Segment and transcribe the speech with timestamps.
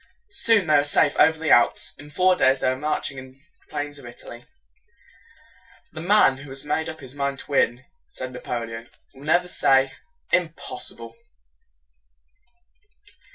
[0.31, 1.93] Soon they were safe over the Alps.
[1.99, 4.45] In four days they were marching on the plains of Italy.
[5.91, 9.91] "The man who has made up his mind to win," said Napoleon, "will never say
[10.31, 11.15] 'Im pos si ble.'"